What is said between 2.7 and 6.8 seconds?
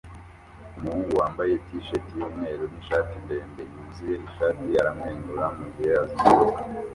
nishati ndende yuzuye ishati aramwenyura mugihe azunguruka